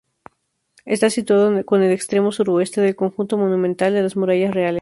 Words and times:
Está 0.83 1.11
situado 1.11 1.55
en 1.59 1.83
el 1.83 1.91
extremo 1.91 2.31
suroeste 2.31 2.81
del 2.81 2.95
Conjunto 2.95 3.37
Monumental 3.37 3.93
de 3.93 4.01
las 4.01 4.15
Murallas 4.15 4.51
Reales. 4.51 4.79